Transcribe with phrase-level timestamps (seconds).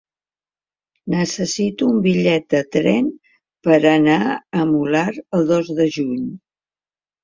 [1.15, 3.13] Necessito un bitllet de tren
[3.71, 6.31] per anar al Molar el dos de juny.